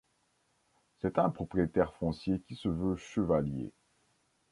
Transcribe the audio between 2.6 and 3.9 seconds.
veut chevalier.